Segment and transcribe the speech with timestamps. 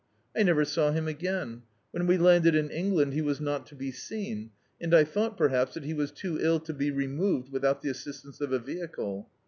[0.35, 1.61] I never saw him again,
[1.95, 4.49] ^yhen we landed in England he was not to be seen,
[4.81, 8.41] and I thougjit, perhaps, that he was too ill to be removed without the assistance
[8.41, 9.29] of a vehicle.